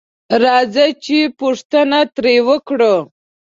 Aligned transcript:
راځه 0.43 0.85
چې 1.05 1.17
پوښتنه 1.39 1.99
تري 2.15 2.37
وکړو 2.47 2.95